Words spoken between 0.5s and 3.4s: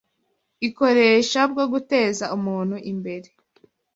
ikoresha bwo guteza umuntu imbere